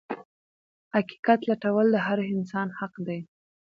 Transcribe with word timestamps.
حقيقت 0.93 1.39
لټول 1.49 1.85
د 1.91 1.95
هر 2.05 2.19
انسان 2.35 2.67
حق 2.77 2.93
دی. 3.07 3.19